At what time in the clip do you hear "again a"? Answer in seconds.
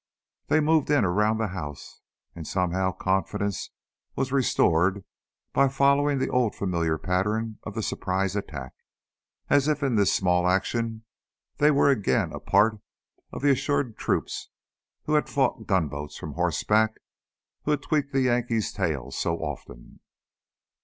11.91-12.39